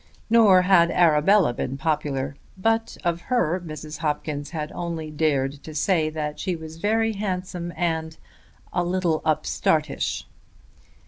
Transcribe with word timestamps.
Nor 0.31 0.63
had 0.63 0.89
Arabella 0.89 1.53
been 1.53 1.77
popular; 1.77 2.35
but 2.57 2.97
of 3.03 3.21
her 3.29 3.61
Mrs. 3.63 3.99
Hopkins 3.99 4.49
had 4.49 4.71
only 4.71 5.11
dared 5.11 5.61
to 5.63 5.75
say 5.75 6.09
that 6.09 6.39
she 6.39 6.55
was 6.55 6.77
very 6.77 7.13
handsome 7.13 7.71
and 7.77 8.17
"a 8.73 8.83
little 8.83 9.21
upstartish." 9.23 10.23